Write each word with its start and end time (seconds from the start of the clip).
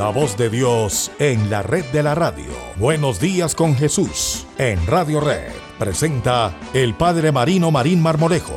La 0.00 0.08
voz 0.08 0.34
de 0.38 0.48
Dios 0.48 1.10
en 1.18 1.50
la 1.50 1.60
red 1.60 1.84
de 1.92 2.02
la 2.02 2.14
radio. 2.14 2.46
Buenos 2.76 3.20
días 3.20 3.54
con 3.54 3.76
Jesús 3.76 4.46
en 4.56 4.86
Radio 4.86 5.20
Red. 5.20 5.52
Presenta 5.78 6.56
el 6.72 6.94
Padre 6.94 7.32
Marino 7.32 7.70
Marín 7.70 8.00
Marmolejo. 8.00 8.56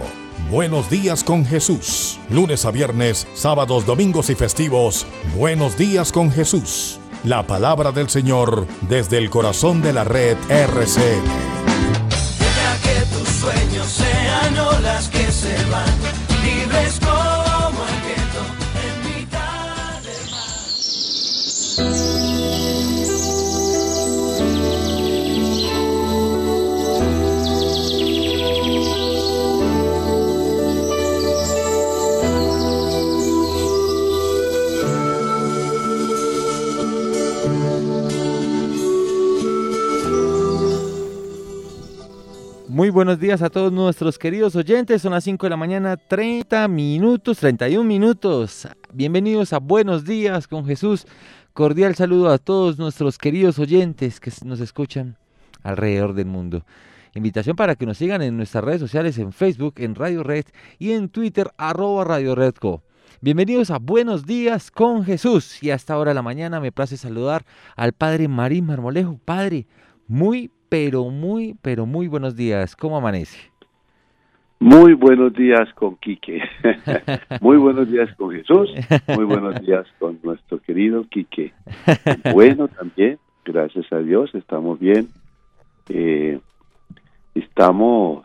Buenos 0.49 0.89
días 0.89 1.21
con 1.21 1.45
Jesús. 1.45 2.17
Lunes 2.29 2.63
a 2.63 2.71
viernes, 2.71 3.27
sábados, 3.33 3.85
domingos 3.85 4.29
y 4.29 4.35
festivos. 4.35 5.05
Buenos 5.35 5.77
días 5.77 6.13
con 6.13 6.31
Jesús. 6.31 6.97
La 7.25 7.45
palabra 7.45 7.91
del 7.91 8.09
Señor 8.09 8.65
desde 8.87 9.17
el 9.17 9.29
corazón 9.29 9.81
de 9.81 9.91
la 9.91 10.05
red 10.05 10.37
RCN. 10.47 11.25
Que 12.83 13.17
tus 13.17 13.27
sueños 13.27 13.87
sean 13.87 14.55
que 15.11 15.29
se 15.29 15.65
van, 15.65 16.22
buenos 42.93 43.19
días 43.19 43.41
a 43.41 43.49
todos 43.49 43.73
nuestros 43.73 44.19
queridos 44.19 44.55
oyentes. 44.55 45.01
Son 45.01 45.13
las 45.13 45.23
5 45.23 45.47
de 45.47 45.49
la 45.49 45.57
mañana, 45.57 45.97
30 45.97 46.67
minutos, 46.67 47.39
31 47.39 47.83
minutos. 47.83 48.67
Bienvenidos 48.93 49.51
a 49.51 49.57
Buenos 49.57 50.05
días 50.05 50.47
con 50.47 50.65
Jesús. 50.67 51.07
Cordial 51.53 51.95
saludo 51.95 52.29
a 52.29 52.37
todos 52.37 52.77
nuestros 52.77 53.17
queridos 53.17 53.57
oyentes 53.57 54.19
que 54.19 54.31
nos 54.45 54.59
escuchan 54.59 55.17
alrededor 55.63 56.13
del 56.13 56.27
mundo. 56.27 56.65
Invitación 57.15 57.55
para 57.55 57.75
que 57.75 57.87
nos 57.87 57.97
sigan 57.97 58.21
en 58.21 58.37
nuestras 58.37 58.63
redes 58.63 58.81
sociales, 58.81 59.17
en 59.17 59.33
Facebook, 59.33 59.73
en 59.77 59.95
Radio 59.95 60.21
Red 60.21 60.45
y 60.77 60.91
en 60.91 61.09
Twitter, 61.09 61.51
arroba 61.57 62.03
Radio 62.03 62.35
Redco. 62.35 62.83
Bienvenidos 63.21 63.71
a 63.71 63.79
Buenos 63.79 64.27
Días 64.27 64.69
con 64.69 65.03
Jesús. 65.03 65.63
Y 65.63 65.71
hasta 65.71 65.95
ahora 65.95 66.11
de 66.11 66.15
la 66.15 66.21
mañana 66.21 66.59
me 66.59 66.71
place 66.71 66.97
saludar 66.97 67.43
al 67.75 67.93
Padre 67.93 68.27
Marín 68.27 68.67
Marmolejo. 68.67 69.19
Padre, 69.25 69.65
muy, 70.07 70.51
pero 70.73 71.03
muy, 71.11 71.55
pero 71.61 71.85
muy 71.85 72.07
buenos 72.07 72.35
días. 72.35 72.75
¿Cómo 72.75 72.97
amanece? 72.97 73.37
Muy 74.59 74.95
buenos 74.95 75.31
días 75.33 75.71
con 75.75 75.97
Quique. 75.97 76.41
Muy 77.41 77.57
buenos 77.57 77.91
días 77.91 78.11
con 78.15 78.31
Jesús. 78.31 78.71
Muy 79.07 79.25
buenos 79.25 79.61
días 79.61 79.85
con 79.99 80.17
nuestro 80.23 80.59
querido 80.59 81.03
Quique. 81.09 81.53
Bueno, 82.33 82.69
también, 82.69 83.19
gracias 83.45 83.85
a 83.93 83.99
Dios, 83.99 84.33
estamos 84.33 84.79
bien. 84.79 85.09
Eh, 85.89 86.39
estamos, 87.35 88.23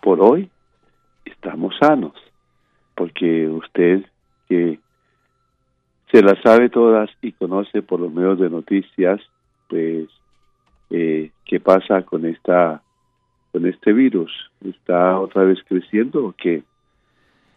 por 0.00 0.20
hoy, 0.20 0.48
estamos 1.24 1.74
sanos. 1.80 2.12
Porque 2.94 3.48
usted 3.48 4.04
que 4.48 4.78
se 6.12 6.22
las 6.22 6.40
sabe 6.40 6.68
todas 6.68 7.10
y 7.20 7.32
conoce 7.32 7.82
por 7.82 7.98
los 7.98 8.12
medios 8.12 8.38
de 8.38 8.48
noticias, 8.48 9.20
pues, 9.68 10.08
eh, 10.90 11.30
¿qué 11.44 11.60
pasa 11.60 12.02
con 12.02 12.24
esta 12.26 12.82
con 13.52 13.66
este 13.66 13.92
virus? 13.92 14.30
¿Está 14.64 15.18
otra 15.18 15.44
vez 15.44 15.58
creciendo 15.66 16.26
o 16.26 16.32
qué? 16.32 16.62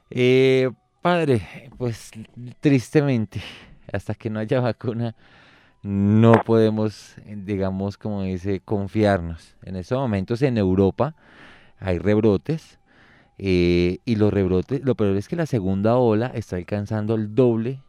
Eh, 0.09 0.69
padre, 1.01 1.41
pues 1.77 2.11
tristemente, 2.59 3.41
hasta 3.91 4.13
que 4.13 4.29
no 4.29 4.39
haya 4.39 4.59
vacuna, 4.59 5.15
no 5.83 6.33
podemos, 6.45 7.15
digamos, 7.25 7.97
como 7.97 8.23
dice, 8.23 8.61
confiarnos. 8.63 9.55
En 9.63 9.75
estos 9.75 9.97
momentos 9.97 10.41
en 10.41 10.57
Europa 10.57 11.15
hay 11.79 11.97
rebrotes 11.97 12.79
eh, 13.37 13.97
y 14.05 14.15
los 14.15 14.31
rebrotes, 14.31 14.83
lo 14.83 14.95
peor 14.95 15.15
es 15.15 15.27
que 15.27 15.35
la 15.35 15.45
segunda 15.45 15.95
ola 15.97 16.27
está 16.27 16.57
alcanzando 16.57 17.15
el 17.15 17.33
doble 17.33 17.79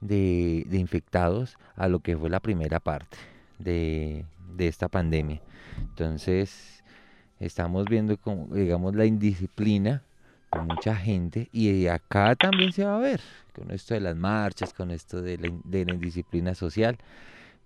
de, 0.00 0.64
de 0.68 0.78
infectados 0.78 1.56
a 1.76 1.88
lo 1.88 2.00
que 2.00 2.16
fue 2.16 2.28
la 2.28 2.40
primera 2.40 2.80
parte 2.80 3.31
de, 3.62 4.24
de 4.56 4.68
esta 4.68 4.88
pandemia. 4.88 5.40
Entonces, 5.78 6.82
estamos 7.40 7.86
viendo 7.86 8.16
como, 8.16 8.54
digamos, 8.54 8.94
la 8.94 9.04
indisciplina 9.04 10.02
de 10.52 10.60
mucha 10.60 10.94
gente 10.94 11.48
y 11.52 11.86
acá 11.86 12.36
también 12.36 12.72
se 12.72 12.84
va 12.84 12.96
a 12.96 13.00
ver 13.00 13.20
con 13.54 13.70
esto 13.70 13.94
de 13.94 14.00
las 14.00 14.16
marchas, 14.16 14.72
con 14.72 14.90
esto 14.90 15.22
de 15.22 15.38
la, 15.38 15.92
indisciplina 15.92 16.54
social. 16.54 16.98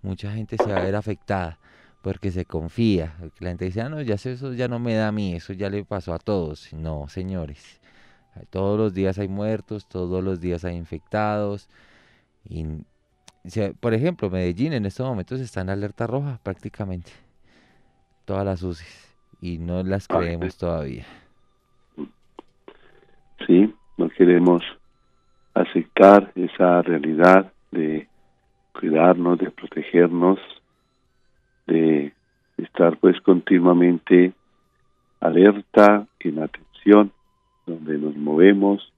Mucha 0.01 0.31
gente 0.31 0.57
se 0.57 0.71
va 0.71 0.77
a 0.77 0.83
ver 0.83 0.95
afectada 0.95 1.59
porque 2.01 2.31
se 2.31 2.45
confía. 2.45 3.15
La 3.39 3.49
gente 3.49 3.65
dice, 3.65 3.81
ah, 3.81 3.89
no, 3.89 4.01
ya 4.01 4.15
eso 4.15 4.53
ya 4.53 4.67
no 4.67 4.79
me 4.79 4.93
da 4.95 5.09
a 5.09 5.11
mí, 5.11 5.33
eso 5.33 5.53
ya 5.53 5.69
le 5.69 5.83
pasó 5.83 6.13
a 6.13 6.19
todos. 6.19 6.71
No, 6.73 7.07
señores. 7.09 7.81
Todos 8.51 8.77
los 8.77 8.93
días 8.93 9.17
hay 9.17 9.27
muertos, 9.27 9.89
todos 9.89 10.23
los 10.23 10.39
días 10.39 10.63
hay 10.63 10.75
infectados. 10.75 11.69
Y, 12.47 12.65
por 13.79 13.93
ejemplo, 13.93 14.29
Medellín 14.29 14.73
en 14.73 14.85
estos 14.85 15.07
momentos 15.07 15.39
está 15.39 15.61
en 15.61 15.69
alerta 15.69 16.07
roja 16.07 16.39
prácticamente. 16.43 17.11
Todas 18.25 18.45
las 18.45 18.61
UCIs. 18.63 19.15
Y 19.41 19.57
no 19.59 19.83
las 19.83 20.07
creemos 20.07 20.57
todavía. 20.57 21.05
Sí, 23.45 23.73
no 23.97 24.09
queremos 24.09 24.63
aceptar 25.53 26.31
esa 26.35 26.81
realidad 26.81 27.51
de 27.71 28.07
cuidarnos, 28.73 29.37
de 29.37 29.51
protegernos, 29.51 30.39
de 31.67 32.13
estar 32.57 32.97
pues 32.97 33.19
continuamente 33.21 34.33
alerta, 35.19 36.07
en 36.19 36.39
atención, 36.39 37.11
donde 37.65 37.97
nos 37.97 38.15
movemos, 38.15 38.91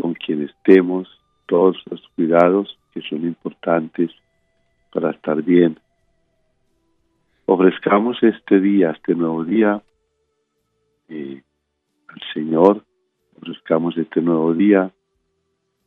con 0.00 0.14
quien 0.14 0.42
estemos, 0.42 1.08
todos 1.46 1.76
los 1.90 2.02
cuidados 2.14 2.78
que 2.96 3.06
son 3.10 3.26
importantes 3.26 4.10
para 4.90 5.10
estar 5.10 5.42
bien. 5.42 5.78
Ofrezcamos 7.44 8.16
este 8.22 8.58
día, 8.58 8.92
este 8.92 9.14
nuevo 9.14 9.44
día, 9.44 9.82
eh, 11.10 11.42
al 12.08 12.20
Señor, 12.32 12.82
ofrezcamos 13.36 13.98
este 13.98 14.22
nuevo 14.22 14.54
día 14.54 14.90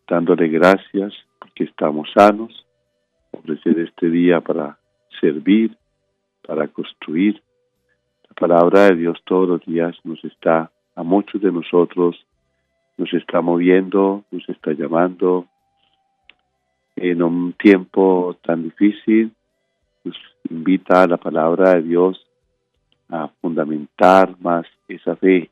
dándole 0.07 0.49
gracias 0.49 1.13
porque 1.39 1.63
estamos 1.63 2.07
sanos, 2.13 2.67
ofrecer 3.31 3.79
este 3.79 4.11
día 4.11 4.39
para 4.39 4.77
servir, 5.19 5.75
para 6.45 6.67
construir. 6.67 7.41
La 8.29 8.35
palabra 8.35 8.83
de 8.83 8.97
Dios 8.97 9.17
todos 9.25 9.49
los 9.49 9.65
días 9.65 9.95
nos 10.03 10.23
está, 10.23 10.71
a 10.95 11.01
muchos 11.01 11.41
de 11.41 11.51
nosotros, 11.51 12.23
nos 12.97 13.11
está 13.15 13.41
moviendo, 13.41 14.25
nos 14.29 14.47
está 14.47 14.73
llamando 14.73 15.47
en 17.01 17.23
un 17.23 17.53
tiempo 17.53 18.35
tan 18.43 18.63
difícil, 18.63 19.31
nos 20.03 20.17
invita 20.49 21.03
a 21.03 21.07
la 21.07 21.17
palabra 21.17 21.75
de 21.75 21.83
Dios 21.83 22.25
a 23.07 23.29
fundamentar 23.41 24.35
más 24.41 24.65
esa 24.87 25.15
fe, 25.15 25.49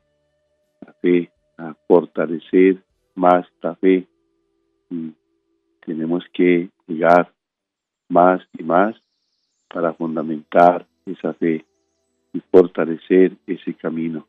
la 0.84 0.92
fe, 1.00 1.30
a 1.56 1.74
fortalecer 1.86 2.82
más 3.14 3.46
la 3.62 3.74
fe. 3.76 4.06
Tenemos 5.84 6.24
que 6.34 6.68
llegar 6.86 7.32
más 8.08 8.42
y 8.58 8.62
más 8.62 8.94
para 9.72 9.94
fundamentar 9.94 10.86
esa 11.06 11.32
fe 11.34 11.64
y 12.34 12.40
fortalecer 12.40 13.32
ese 13.46 13.72
camino. 13.74 14.26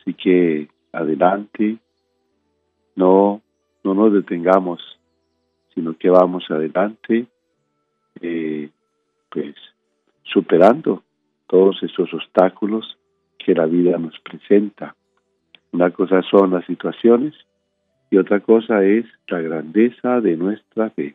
Así 0.00 0.14
que 0.14 0.68
adelante, 0.92 1.78
no, 2.96 3.40
no 3.84 3.94
nos 3.94 4.12
detengamos, 4.12 4.97
sino 5.78 5.96
que 5.96 6.10
vamos 6.10 6.44
adelante, 6.50 7.26
eh, 8.20 8.68
pues 9.30 9.54
superando 10.24 11.04
todos 11.46 11.80
esos 11.84 12.12
obstáculos 12.12 12.98
que 13.38 13.54
la 13.54 13.64
vida 13.66 13.96
nos 13.96 14.18
presenta. 14.18 14.96
Una 15.70 15.92
cosa 15.92 16.20
son 16.22 16.50
las 16.50 16.66
situaciones 16.66 17.32
y 18.10 18.16
otra 18.16 18.40
cosa 18.40 18.82
es 18.82 19.04
la 19.28 19.40
grandeza 19.40 20.20
de 20.20 20.36
nuestra 20.36 20.90
fe. 20.90 21.14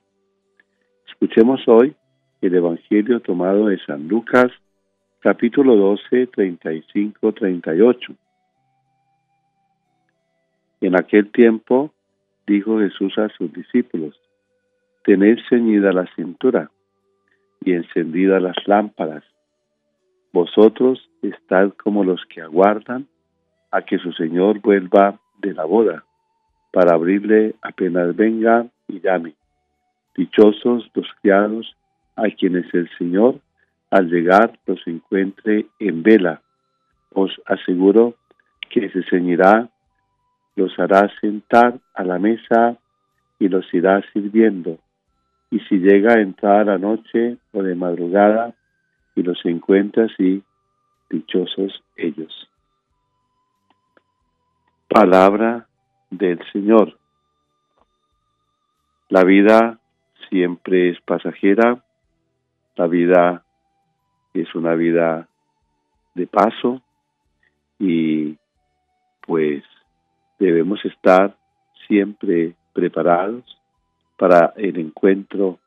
Escuchemos 1.10 1.60
hoy 1.68 1.94
el 2.42 2.56
Evangelio 2.56 3.20
tomado 3.20 3.66
de 3.68 3.80
San 3.80 4.08
Lucas, 4.08 4.50
capítulo 5.20 5.76
12, 5.76 6.28
35, 6.28 7.34
38. 7.34 8.14
En 10.80 10.96
aquel 10.96 11.30
tiempo 11.34 11.92
dijo 12.48 12.80
Jesús 12.80 13.18
a 13.18 13.28
sus 13.28 13.52
discípulos, 13.52 14.23
tened 15.04 15.40
ceñida 15.50 15.92
la 15.92 16.08
cintura 16.16 16.72
y 17.64 17.74
encendidas 17.74 18.42
las 18.42 18.56
lámparas. 18.66 19.24
Vosotros 20.32 21.10
estad 21.22 21.72
como 21.74 22.04
los 22.04 22.26
que 22.26 22.42
aguardan 22.42 23.08
a 23.72 23.82
que 23.82 23.98
su 24.00 24.12
Señor 24.14 24.60
vuelva 24.60 25.20
de 25.40 25.54
la 25.54 25.66
boda, 25.66 26.04
para 26.72 26.96
abrirle 26.96 27.56
apenas 27.62 28.16
venga 28.16 28.66
y 28.88 29.00
llame. 29.00 29.36
Dichosos 30.16 30.90
los 30.94 31.08
criados 31.22 31.76
a 32.16 32.24
quienes 32.30 32.72
el 32.74 32.90
Señor 32.98 33.40
al 33.90 34.10
llegar 34.10 34.58
los 34.66 34.80
encuentre 34.88 35.68
en 35.80 36.02
vela. 36.02 36.42
Os 37.14 37.32
aseguro 37.46 38.16
que 38.70 38.90
se 38.90 39.04
ceñirá, 39.04 39.70
los 40.56 40.78
hará 40.80 41.12
sentar 41.22 41.80
a 41.94 42.04
la 42.04 42.18
mesa 42.18 42.78
y 43.38 43.50
los 43.50 43.72
irá 43.72 44.02
sirviendo. 44.12 44.80
Y 45.54 45.60
si 45.70 45.78
llega 45.78 46.14
a 46.16 46.20
entrar 46.20 46.68
a 46.68 46.80
noche 46.80 47.38
o 47.52 47.62
de 47.62 47.76
madrugada 47.76 48.56
y 49.14 49.22
los 49.22 49.40
encuentra 49.46 50.06
así, 50.06 50.42
dichosos 51.12 51.84
ellos. 51.96 52.50
Palabra 54.88 55.68
del 56.10 56.40
Señor. 56.52 56.98
La 59.10 59.24
vida 59.24 59.78
siempre 60.28 60.90
es 60.90 61.00
pasajera, 61.02 61.84
la 62.76 62.88
vida 62.88 63.46
es 64.34 64.56
una 64.56 64.74
vida 64.74 65.30
de 66.16 66.26
paso 66.26 66.82
y 67.78 68.40
pues 69.22 69.64
debemos 70.40 70.84
estar 70.84 71.38
siempre 71.88 72.56
preparados 72.74 73.60
para 74.18 74.54
el 74.58 74.78
encuentro, 74.80 75.60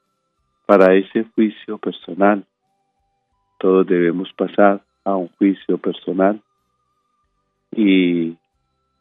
para 0.66 0.94
ese 0.94 1.24
juicio 1.34 1.78
personal. 1.78 2.44
Todos 3.58 3.86
debemos 3.86 4.32
pasar 4.32 4.82
a 5.04 5.16
un 5.16 5.28
juicio 5.38 5.78
personal 5.78 6.40
y 7.72 8.36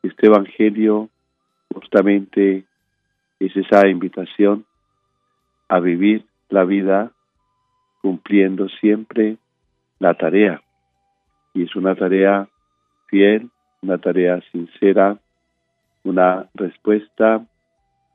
este 0.04 0.28
Evangelio 0.28 1.10
justamente 1.74 2.64
es 3.40 3.56
esa 3.56 3.88
invitación 3.88 4.66
a 5.68 5.80
vivir 5.80 6.26
la 6.50 6.64
vida 6.64 7.12
cumpliendo 8.02 8.70
siempre 8.70 9.38
la 10.00 10.14
tarea. 10.14 10.62
Y 11.54 11.64
es 11.64 11.76
una 11.76 11.96
tarea 11.96 12.48
fiel, 13.08 13.50
una 13.82 13.98
tarea 13.98 14.42
sincera, 14.52 15.18
una 16.04 16.48
respuesta 16.54 17.46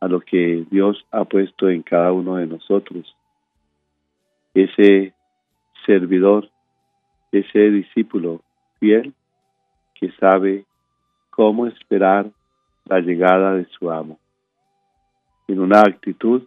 a 0.00 0.08
lo 0.08 0.20
que 0.20 0.64
Dios 0.70 1.04
ha 1.10 1.24
puesto 1.24 1.68
en 1.68 1.82
cada 1.82 2.12
uno 2.12 2.36
de 2.36 2.46
nosotros. 2.46 3.14
Ese 4.54 5.12
servidor, 5.86 6.48
ese 7.30 7.70
discípulo 7.70 8.40
fiel 8.78 9.14
que 9.94 10.10
sabe 10.12 10.64
cómo 11.30 11.66
esperar 11.66 12.30
la 12.86 13.00
llegada 13.00 13.54
de 13.54 13.66
su 13.66 13.90
amo, 13.90 14.18
en 15.46 15.60
una 15.60 15.80
actitud 15.80 16.42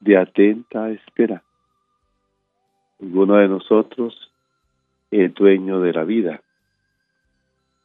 de 0.00 0.18
atenta 0.18 0.90
espera. 0.90 1.42
Ninguno 2.98 3.36
de 3.36 3.48
nosotros 3.48 4.30
es 5.10 5.32
dueño 5.34 5.80
de 5.80 5.92
la 5.92 6.04
vida. 6.04 6.40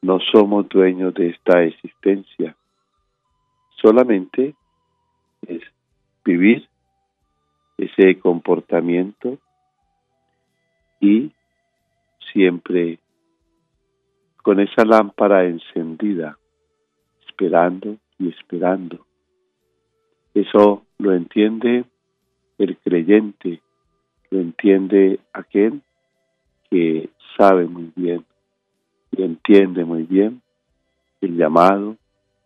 No 0.01 0.19
somos 0.19 0.67
dueños 0.69 1.13
de 1.13 1.29
esta 1.29 1.63
existencia. 1.63 2.55
Solamente 3.81 4.55
es 5.47 5.61
vivir 6.23 6.67
ese 7.77 8.19
comportamiento 8.19 9.38
y 10.99 11.31
siempre 12.31 12.99
con 14.44 14.59
esa 14.59 14.85
lámpara 14.85 15.45
encendida, 15.45 16.38
esperando 17.27 17.97
y 18.17 18.29
esperando. 18.29 19.05
Eso 20.33 20.85
lo 20.97 21.13
entiende 21.13 21.85
el 22.57 22.77
creyente, 22.77 23.61
lo 24.29 24.39
entiende 24.39 25.19
aquel 25.33 25.81
que 26.69 27.09
sabe 27.38 27.65
muy 27.65 27.91
bien 27.95 28.25
y 29.11 29.23
entiende 29.23 29.85
muy 29.85 30.03
bien 30.03 30.41
el 31.21 31.38
llamado 31.38 31.97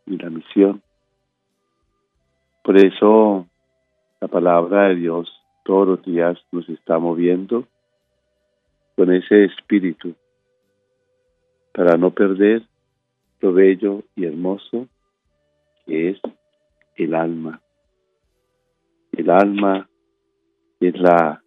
y 0.05 0.17
la 0.17 0.29
misión. 0.29 0.81
Por 2.63 2.77
eso 2.77 3.47
la 4.19 4.27
palabra 4.27 4.89
de 4.89 4.95
Dios 4.95 5.31
todos 5.63 5.87
los 5.87 6.03
días 6.03 6.37
nos 6.51 6.67
está 6.69 6.99
moviendo 6.99 7.67
con 8.95 9.11
ese 9.11 9.45
espíritu 9.45 10.13
para 11.73 11.97
no 11.97 12.11
perder 12.11 12.63
lo 13.39 13.53
bello 13.53 14.03
y 14.15 14.25
hermoso 14.25 14.87
que 15.85 16.09
es 16.09 16.19
el 16.95 17.15
alma. 17.15 17.61
El 19.11 19.29
alma 19.29 19.89
es 20.79 20.99
la 20.99 21.41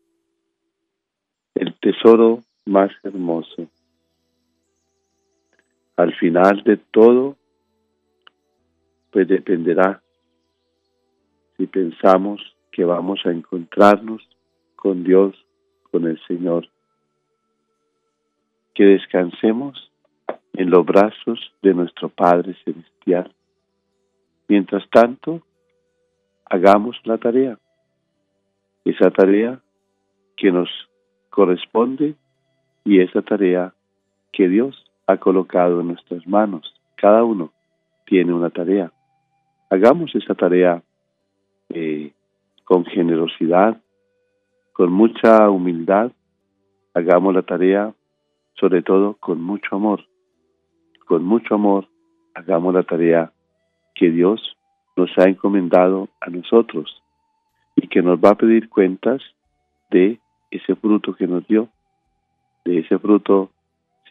el 1.54 1.78
tesoro 1.78 2.40
más 2.66 2.90
hermoso. 3.04 3.68
Al 5.96 6.12
final 6.16 6.64
de 6.64 6.76
todo, 6.76 7.36
pues 9.12 9.28
dependerá 9.28 10.03
si 11.56 11.66
pensamos 11.66 12.40
que 12.72 12.84
vamos 12.84 13.20
a 13.24 13.30
encontrarnos 13.30 14.22
con 14.74 15.04
Dios, 15.04 15.34
con 15.90 16.06
el 16.06 16.20
Señor. 16.26 16.68
Que 18.74 18.84
descansemos 18.84 19.90
en 20.54 20.70
los 20.70 20.84
brazos 20.84 21.52
de 21.62 21.74
nuestro 21.74 22.08
Padre 22.08 22.56
Celestial. 22.64 23.32
Mientras 24.48 24.88
tanto, 24.90 25.42
hagamos 26.44 26.96
la 27.04 27.18
tarea, 27.18 27.58
esa 28.84 29.10
tarea 29.10 29.60
que 30.36 30.50
nos 30.50 30.68
corresponde 31.30 32.14
y 32.84 33.00
esa 33.00 33.22
tarea 33.22 33.72
que 34.32 34.48
Dios 34.48 34.84
ha 35.06 35.16
colocado 35.16 35.80
en 35.80 35.88
nuestras 35.88 36.26
manos. 36.26 36.74
Cada 36.96 37.24
uno 37.24 37.52
tiene 38.06 38.32
una 38.32 38.50
tarea. 38.50 38.92
Hagamos 39.70 40.14
esa 40.14 40.34
tarea 40.34 40.82
eh, 41.70 42.12
con 42.64 42.84
generosidad, 42.84 43.80
con 44.72 44.92
mucha 44.92 45.48
humildad. 45.50 46.12
Hagamos 46.94 47.34
la 47.34 47.42
tarea 47.42 47.92
sobre 48.54 48.82
todo 48.82 49.14
con 49.14 49.42
mucho 49.42 49.76
amor 49.76 50.04
con 51.04 51.24
mucho 51.24 51.54
amor 51.54 51.86
hagamos 52.34 52.74
la 52.74 52.82
tarea 52.82 53.32
que 53.94 54.10
Dios 54.10 54.56
nos 54.96 55.10
ha 55.18 55.24
encomendado 55.24 56.08
a 56.20 56.30
nosotros 56.30 57.02
y 57.76 57.88
que 57.88 58.02
nos 58.02 58.18
va 58.18 58.30
a 58.30 58.34
pedir 58.36 58.68
cuentas 58.68 59.22
de 59.90 60.18
ese 60.50 60.74
fruto 60.76 61.14
que 61.14 61.26
nos 61.26 61.46
dio, 61.46 61.68
de 62.64 62.78
ese 62.80 62.98
fruto 62.98 63.50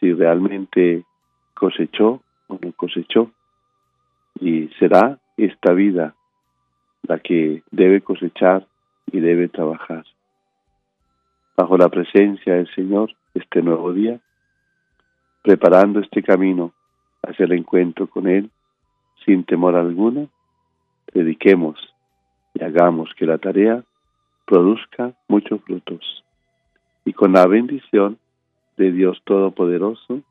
si 0.00 0.12
realmente 0.12 1.04
cosechó 1.54 2.22
o 2.48 2.58
no 2.60 2.72
cosechó. 2.72 3.30
Y 4.40 4.68
será 4.78 5.18
esta 5.36 5.72
vida 5.72 6.14
la 7.06 7.18
que 7.18 7.62
debe 7.70 8.00
cosechar 8.00 8.66
y 9.12 9.20
debe 9.20 9.48
trabajar. 9.48 10.04
Bajo 11.56 11.76
la 11.76 11.88
presencia 11.88 12.54
del 12.54 12.72
Señor, 12.74 13.14
este 13.34 13.62
nuevo 13.62 13.92
día, 13.92 14.18
preparando 15.42 16.00
este 16.00 16.22
camino 16.22 16.72
hacia 17.22 17.44
el 17.44 17.52
encuentro 17.52 18.06
con 18.06 18.26
Él 18.26 18.50
sin 19.24 19.44
temor 19.44 19.76
alguno, 19.76 20.28
dediquemos 21.12 21.78
y 22.54 22.64
hagamos 22.64 23.10
que 23.16 23.26
la 23.26 23.38
tarea 23.38 23.82
produzca 24.46 25.12
muchos 25.28 25.60
frutos. 25.62 26.24
Y 27.04 27.12
con 27.12 27.32
la 27.32 27.46
bendición 27.46 28.18
de 28.76 28.92
Dios 28.92 29.20
Todopoderoso, 29.24 30.22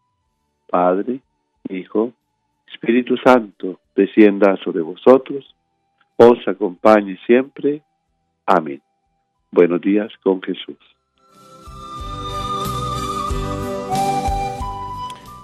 Padre, 0.70 1.22
Hijo, 1.70 2.14
Espíritu 2.72 3.16
Santo, 3.18 3.80
descienda 3.96 4.58
sobre 4.58 4.82
vosotros, 4.82 5.56
os 6.18 6.48
acompañe 6.48 7.18
siempre. 7.26 7.82
Amén. 8.46 8.82
Buenos 9.52 9.82
días 9.82 10.12
con 10.24 10.42
Jesús. 10.42 10.78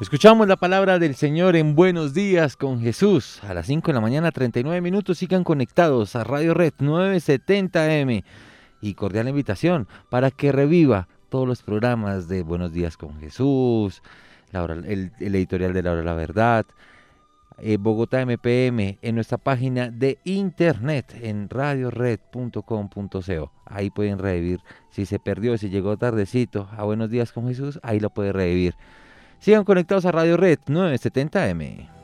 Escuchamos 0.02 0.48
la 0.48 0.56
palabra 0.56 0.98
del 0.98 1.14
Señor 1.16 1.58
en 1.58 1.76
Buenos 1.76 2.14
Días 2.14 2.56
con 2.56 2.80
Jesús. 2.80 3.44
A 3.44 3.54
las 3.54 3.68
5 3.68 3.88
de 3.88 3.94
la 3.94 4.00
mañana, 4.00 4.32
39 4.32 4.80
minutos, 4.80 5.18
sigan 5.18 5.44
conectados 5.44 6.16
a 6.16 6.24
Radio 6.24 6.54
Red 6.54 6.74
970M. 6.80 8.24
Y 8.82 8.94
cordial 8.94 9.28
invitación 9.28 9.88
para 10.10 10.32
que 10.32 10.54
reviva 10.54 11.10
todos 11.28 11.46
los 11.46 11.64
programas 11.64 12.30
de 12.30 12.44
Buenos 12.44 12.72
Días 12.72 12.96
con 12.96 13.20
Jesús, 13.20 14.02
el, 14.54 15.12
editorial 15.20 15.74
de 15.74 15.84
la 15.84 15.92
hora 15.92 16.00
de 16.00 16.06
la 16.06 16.14
verdad, 16.14 16.66
eh, 17.62 17.78
Bogotá 17.78 18.26
MPM, 18.26 19.00
en 19.02 19.16
nuestra 19.16 19.38
página 19.38 19.90
de 19.90 20.20
internet 20.24 21.16
en 21.22 21.50
radiored.com.co. 21.50 23.52
Ahí 23.66 23.90
pueden 23.90 24.20
revivir. 24.20 24.62
Si 24.90 25.06
se 25.06 25.20
perdió, 25.20 25.58
si 25.58 25.70
llegó 25.70 25.98
tardecito 25.98 26.68
a 26.72 26.84
Buenos 26.84 27.10
Días 27.10 27.32
con 27.32 27.48
Jesús, 27.48 27.80
ahí 27.84 28.00
lo 28.00 28.10
puede 28.10 28.34
revivir. 28.34 28.76
Sigan 29.40 29.64
conectados 29.64 30.06
a 30.06 30.12
Radio 30.12 30.38
Red 30.38 30.60
970M. 30.68 31.99